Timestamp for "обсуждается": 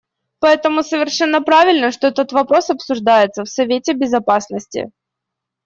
2.71-3.43